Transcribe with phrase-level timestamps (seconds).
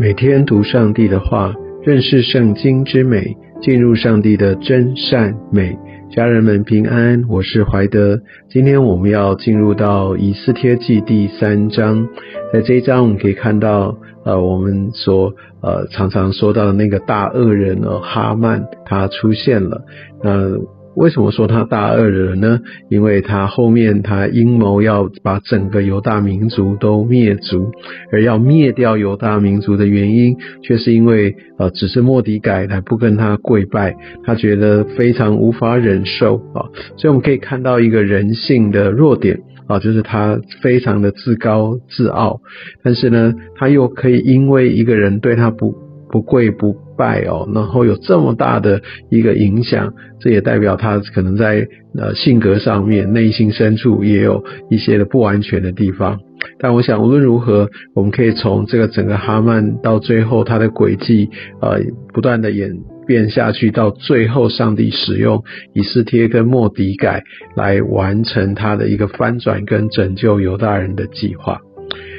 [0.00, 5.76] 每天读上帝的话，认识圣经之美，进入上帝的真善美。
[6.08, 8.20] 家人们平安，我是怀德。
[8.48, 12.08] 今天我们要进入到以斯帖记第三章，
[12.52, 19.82] 在这一章我们可以看到，呃，我们所呃常常说到的那个大恶人哦，哈曼他出现了。
[20.22, 20.56] 那
[20.96, 22.60] 为什么说他大恶人呢？
[22.90, 27.70] 因为他后面他阴谋要把整个犹大民族都灭族，
[28.10, 36.66] 而要灭掉犹大民族的原因，却是因为呃，只是莫迪改他不跟他跪拜，他觉得非常无法忍受啊。
[36.96, 42.40] 所以我们可以看到一个人性的弱点啊，就是他非常的自高自傲，
[42.82, 45.87] 但是呢，他又可以因为一个人对他不。
[46.10, 56.20] 不跪不拜哦，然后有这么大的一个影响，这也代表他可能在呃性格上面、内心深处也有一些的不完全的地方。
[56.60, 61.80] 但我想无论如何，我们可以从这个整个哈曼到最后他的轨迹呃
[62.14, 62.70] 不断的演
[63.06, 67.22] 变下去，到最后上帝使用以斯帖跟莫迪改
[67.56, 71.60] 来完成他的一个翻转跟拯救犹大人的计划。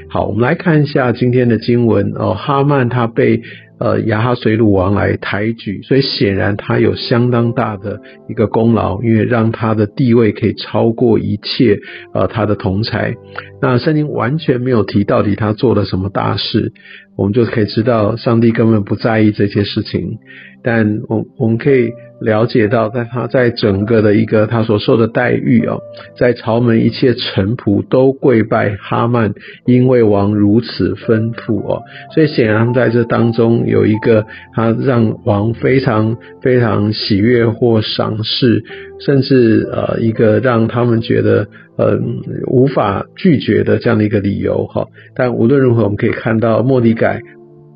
[0.10, 3.42] 好，我们来看一下今天的经文哦，哈曼他被。
[3.80, 11.80] 呃，亚哈水鲁王来抬举，所以显然他有相当大的一个功劳，因为让他的地位可以超过一切
[12.14, 13.16] 呃他的同才。
[13.62, 16.74] 那圣经完全没有提到底他做了什么大事，
[17.18, 20.18] 我们就可以知道上帝根本不在意这些事情。
[20.62, 21.92] 但我我们可以。
[22.22, 25.80] 了解到，在他在整个的一个他所受的待遇哦，
[26.18, 29.34] 在朝门一切臣仆都跪拜哈曼，
[29.66, 31.84] 因为王如此吩咐哦，
[32.14, 38.64] 所以显然在这当中有一个他让王非常非常喜悦或赏识，
[39.00, 41.98] 甚至呃一个让他们觉得呃
[42.48, 44.88] 无法拒绝的这样的一个理由哈。
[45.16, 47.22] 但无论如何，我们可以看到莫迪改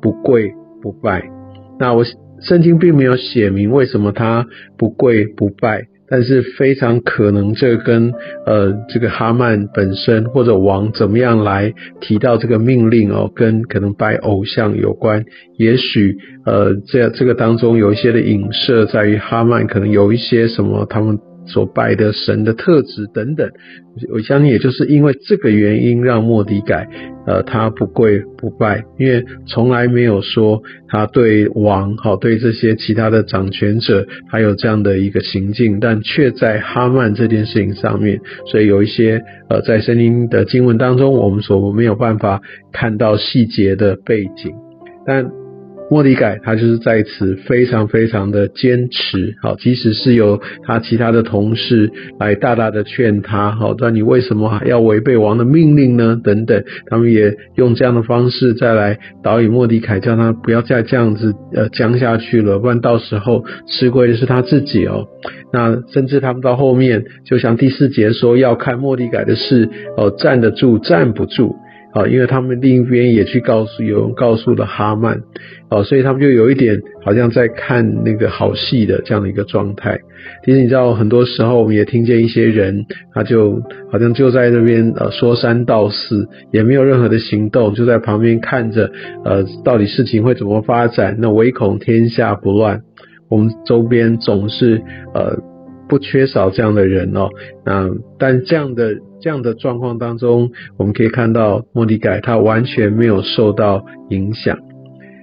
[0.02, 0.52] 不跪
[0.82, 1.22] 不拜，
[1.78, 2.04] 那我。
[2.40, 4.44] 圣经并没有写明为什么他
[4.76, 8.12] 不跪不拜，但是非常可能这跟
[8.46, 15.24] 呃这个哈曼本身或者王怎么样来提到这个命令哦，跟可能拜偶像有关。
[15.56, 16.16] 也许
[16.46, 21.18] 呃这这个当中有一些的影射在于哈曼可能有一些什么他们。
[21.46, 23.50] 所拜的神的特质等等，
[24.12, 26.88] 我相信也就是因为这个原因，让莫迪改
[27.26, 42.40] 呃他不跪不拜，因为从来没有说他对王好对这些其他的掌权者还有这样的一个行径，但却在哈曼这件事情上面，所以有一些呃在圣经的经文当中，我们所没有办法
[42.72, 44.54] 看到细节的背景，
[45.06, 45.43] 但。
[45.90, 56.18] 莫迪改他就是在此非常非常的坚持，好，即使是有他其他的同事来大大的劝他，好，那你为什么要违背王的命令呢？
[56.24, 65.06] 等等，他们也用这样的方式再来导引莫迪凯，叫他不要再这样子呃僵下去了，不然到时候吃亏的是他自己哦。
[65.52, 71.54] 那甚至他们到后面，就像第四节说，要看莫迪改的事哦，站得住站不住。
[71.94, 75.22] 啊，因为他们另一边也去告诉有人告诉了哈曼，
[75.68, 80.00] 啊，所以他们就有一点好像在看那个好戏的这样的一个状态。
[80.44, 83.62] 其实你知道，很多时候我们也听见一些人，他就
[83.92, 88.90] 好像就在那边呃说三道四，也没有任何的行动，就在旁边看着，
[89.24, 91.16] 呃，到底事情会怎么发展？
[91.20, 92.80] 那唯恐天下不乱。
[93.30, 94.82] 我们周边总是
[95.14, 95.53] 呃。
[95.88, 97.28] 不缺少这样的人哦，
[97.64, 104.58] 那但这样的这样的状况当中，我们可以看到莫迪改他完全没有受到影响，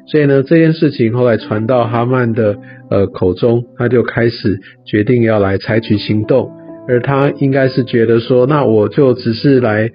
[0.07, 2.57] 所以呢这件事情后来传到哈曼的
[2.89, 6.51] 呃口中，他就开始决定要来采取行动，
[6.87, 9.89] 而他应该是觉得说，那我就只是来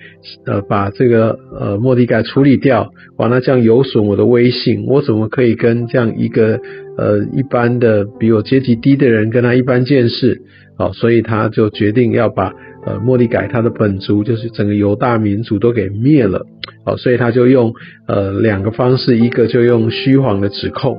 [0.46, 6.60] 呃把这个呃莫迪改处理掉，完了这样有损我的威信，我怎么可以跟这样一个。
[6.96, 10.42] 呃，一般的比我阶级低的人跟他一般见识，
[10.78, 12.54] 好，所以他就决定要把
[12.86, 16.46] 呃莫迪改他的本族，就是整个犹大民族都给灭了，
[16.84, 17.74] 好，所以他就用
[18.08, 20.98] 呃两个方式，一个就用虚谎的指控，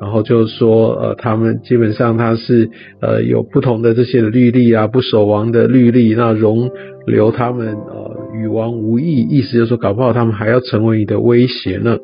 [0.00, 2.68] 然后就说呃他们基本上他是
[3.00, 6.70] 呃有不同的这些律例啊，不守王的律例，那容
[7.06, 11.96] 留他们呃与王无异，意思就是说搞不好他们还要成为你的威胁呢。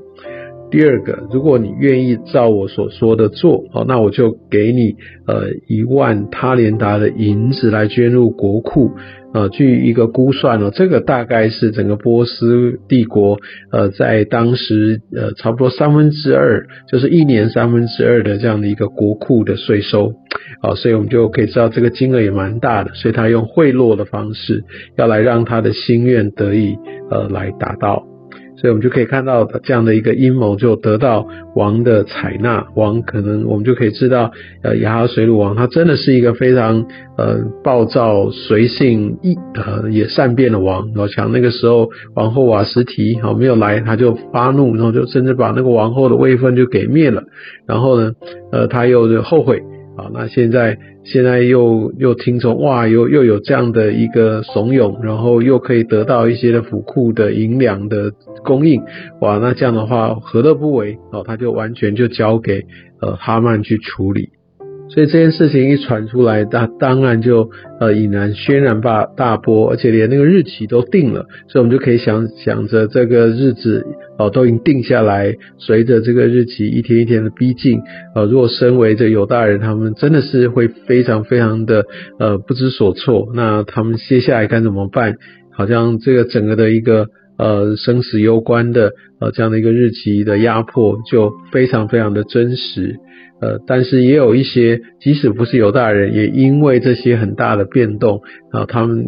[0.72, 4.96] 第二个，如果你愿意照我所说的做，好，那我就给你
[5.26, 8.90] 呃一万他连达的银子来捐入国库，
[9.34, 13.38] 呃，据一个估算呢，这个大概是整个波斯帝国
[13.70, 20.14] 呃在当时呃差不多三分之二，就是一年三分之二的这样的一个国库的税收，
[20.62, 24.64] 好，所以我们就可以知道这个金额也蛮大的，所以他用贿赂的方式
[24.96, 26.76] 要来让他的心愿得以
[27.10, 28.11] 呃来达到。
[28.62, 31.26] 所以我们就可以看到这样的一个阴谋就得到
[31.56, 34.30] 王的采纳，王可能我们就可以知道，
[34.62, 36.86] 呃，亚哈水鲁王他真的是一个非常
[37.18, 40.92] 呃暴躁、随性、易呃也善变的王。
[40.94, 47.24] 我想那个时候王后瓦什提好没有来，他就发怒，然后就甚至把那个王后的位分就给灭了。
[47.66, 48.12] 然后呢，
[48.52, 49.60] 呃，他又后悔。
[49.96, 58.12] 啊，那现在现在又又听从哇，又又有这样的一个怂恿，然后又可以得到一些的府库的银两的
[58.42, 58.82] 供应，
[59.20, 60.96] 哇，那这样的话何乐不为？
[61.12, 62.62] 哦，他就完全就交给
[63.00, 64.30] 呃哈曼去处理。
[64.92, 67.48] 所以这件事情一传出来，那当然就
[67.80, 73.86] 呃引燃轩然大大波，而且连那个日期都定了，所以我们就可以想想着这个日子
[74.18, 77.80] 哦都已经定下来，随着这个日期一天一天的逼近，
[78.14, 81.86] 呃，如果身为这犹大人，他们真的是会非常非常的
[82.18, 85.14] 呃不知所措，那他们接下来该怎么办？
[85.54, 92.96] 好像这个整个的一个呃生死攸关的呃这样的一个日期的压迫，就非常非常的真实。
[93.40, 98.20] 呃，但是也有一些，即使不是犹大人，也因为这些很大的变动
[98.52, 99.04] 啊，他们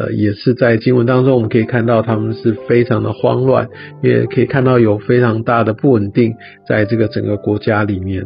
[0.00, 3.68] 呃也是在经文当中，我们可以看到他们是非常的慌乱，
[4.02, 6.34] 也可以看到有非常大的不稳定
[6.66, 8.24] 在这个整个国家里面。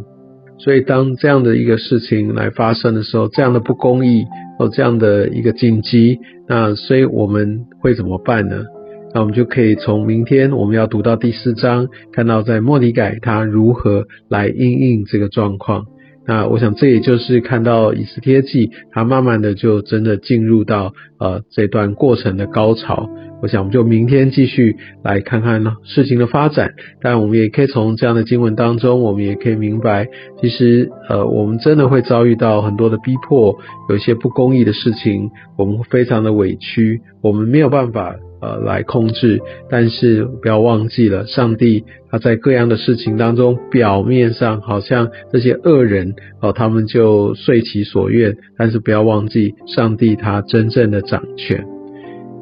[0.58, 4.24] 所以当这样的一个事情来发生的时候，这样的不公义
[4.58, 6.18] 和这样的一个紧急，
[6.48, 8.64] 那所以我们会怎么办呢？
[9.12, 15.86] 那我们就可以从明天我们要读到第四章，看到在莫尼改他如何来应应这个状况。
[16.26, 23.10] 那我想这也就是看到以斯帖记，他慢慢的就真的进入到呃这段过程的高潮。
[23.42, 26.74] 我想我们就明天继续来看看事情的发展。
[27.00, 30.06] 但我们也可以从这样的经文当中，我们也可以明白，
[30.40, 33.56] 其实呃我们真的会遭遇到很多的逼迫，
[33.88, 38.14] 有一些不公义的事情，我们非常的委屈，我们没有办法。
[38.40, 51.79] 呃，来控制，但是不要忘记了，上帝他在各样的事情当中，表面上好像这些恶人哦，他们就遂其所愿，但是不要忘记，上帝他真正的掌权。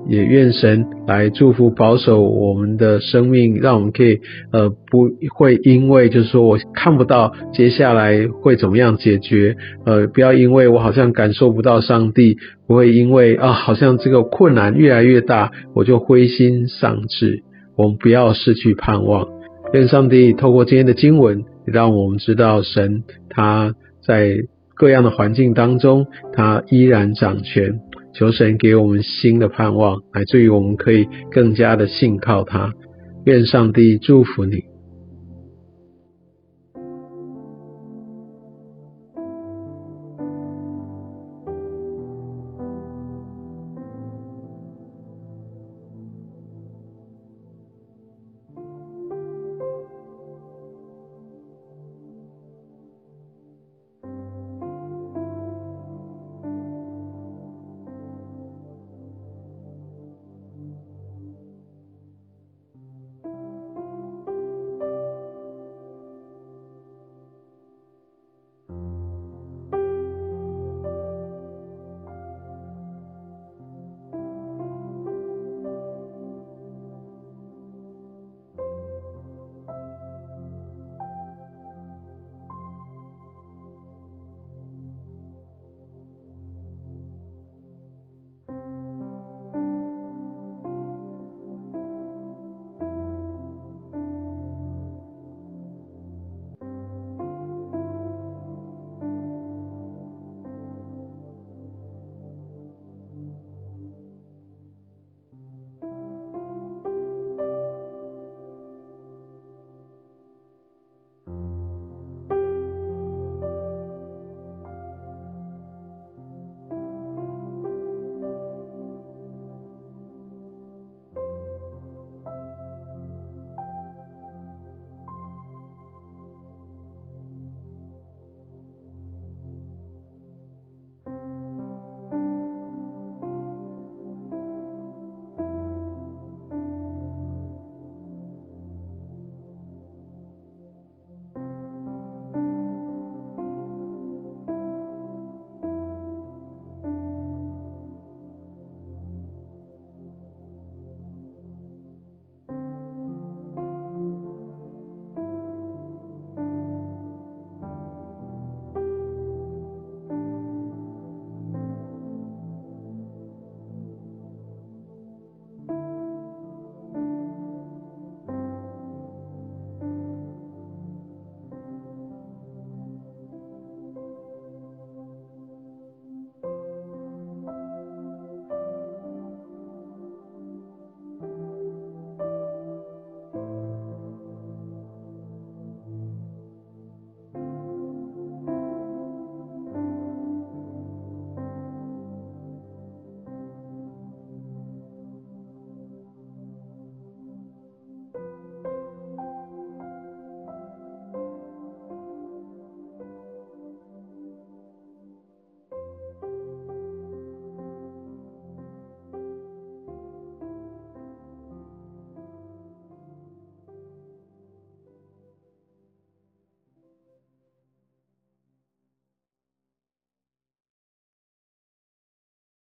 [0.07, 4.21] 也愿神来祝福保守我们的生命，让我们可以
[4.53, 12.37] 呃不会因为就是说我看不到接下来会怎么样解决，呃不要因为我好像感受不到上帝，
[12.67, 17.43] 不会因为啊好像这个困难越来越大我就灰心丧志，
[17.77, 19.29] 我们不要失去盼望。
[19.75, 23.75] 愿上帝透过今天的经文也，让我们知道神他
[24.07, 24.39] 在
[24.75, 27.81] 各样的环境当中，他依然掌权。
[28.19, 32.73] 求神给我们新的盼望，来自于我们可以更加的信靠他。
[33.25, 34.65] 愿上帝祝福你。